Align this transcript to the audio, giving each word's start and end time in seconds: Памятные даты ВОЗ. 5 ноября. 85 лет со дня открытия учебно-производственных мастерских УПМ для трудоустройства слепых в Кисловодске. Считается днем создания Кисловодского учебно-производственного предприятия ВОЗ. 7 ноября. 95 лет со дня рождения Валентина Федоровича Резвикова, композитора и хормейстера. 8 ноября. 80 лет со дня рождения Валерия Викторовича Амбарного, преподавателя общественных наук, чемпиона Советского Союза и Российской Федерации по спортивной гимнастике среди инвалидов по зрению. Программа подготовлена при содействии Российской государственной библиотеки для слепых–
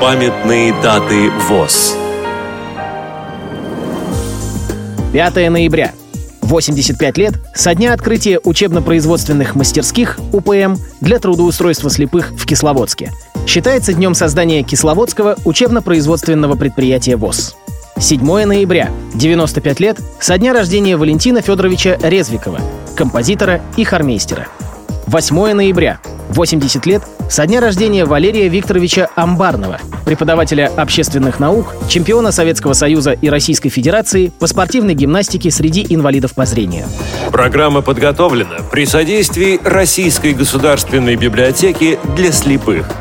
Памятные 0.00 0.72
даты 0.82 1.28
ВОЗ. 1.50 1.94
5 5.12 5.50
ноября. 5.50 5.92
85 6.40 7.18
лет 7.18 7.34
со 7.54 7.74
дня 7.74 7.92
открытия 7.92 8.40
учебно-производственных 8.42 9.54
мастерских 9.56 10.18
УПМ 10.32 10.76
для 11.02 11.18
трудоустройства 11.18 11.90
слепых 11.90 12.32
в 12.32 12.46
Кисловодске. 12.46 13.12
Считается 13.46 13.92
днем 13.92 14.14
создания 14.14 14.62
Кисловодского 14.62 15.36
учебно-производственного 15.44 16.56
предприятия 16.56 17.16
ВОЗ. 17.16 17.54
7 17.98 18.24
ноября. 18.46 18.88
95 19.12 19.80
лет 19.80 20.00
со 20.18 20.38
дня 20.38 20.54
рождения 20.54 20.96
Валентина 20.96 21.42
Федоровича 21.42 21.98
Резвикова, 22.00 22.58
композитора 22.96 23.60
и 23.76 23.84
хормейстера. 23.84 24.48
8 25.08 25.52
ноября. 25.52 26.00
80 26.30 26.86
лет 26.86 27.02
со 27.28 27.46
дня 27.46 27.60
рождения 27.60 28.04
Валерия 28.04 28.48
Викторовича 28.48 29.08
Амбарного, 29.14 29.78
преподавателя 30.04 30.70
общественных 30.76 31.40
наук, 31.40 31.74
чемпиона 31.88 32.32
Советского 32.32 32.72
Союза 32.72 33.12
и 33.12 33.28
Российской 33.28 33.68
Федерации 33.68 34.32
по 34.38 34.46
спортивной 34.46 34.94
гимнастике 34.94 35.50
среди 35.50 35.86
инвалидов 35.88 36.34
по 36.34 36.46
зрению. 36.46 36.86
Программа 37.30 37.82
подготовлена 37.82 38.58
при 38.70 38.86
содействии 38.86 39.60
Российской 39.64 40.32
государственной 40.32 41.16
библиотеки 41.16 41.98
для 42.16 42.32
слепых– 42.32 42.86